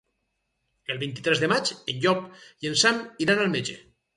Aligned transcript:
El 0.93 1.01
vint-i-tres 1.03 1.43
de 1.45 1.49
maig 1.53 1.73
en 1.93 2.01
Llop 2.07 2.25
i 2.65 2.73
en 2.73 2.81
Sam 2.85 3.07
iran 3.27 3.45
al 3.45 3.57
metge. 3.59 3.79